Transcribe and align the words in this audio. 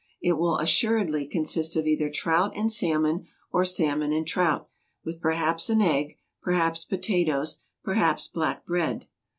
It 0.19 0.33
will 0.39 0.57
assuredly 0.57 1.27
consist 1.27 1.75
of 1.75 1.85
either 1.85 2.09
trout 2.09 2.53
and 2.57 2.71
salmon, 2.71 3.27
or 3.51 3.63
salmon 3.63 4.11
and 4.11 4.25
trout, 4.25 4.67
with 5.05 5.21
perhaps 5.21 5.69
an 5.69 5.79
egg, 5.83 6.17
perhaps 6.41 6.83
potatoes, 6.83 7.59
perhaps 7.83 8.27
black 8.27 8.65
bread. 8.65 9.05